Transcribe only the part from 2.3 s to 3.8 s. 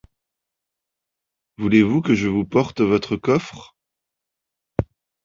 porte votre coffre?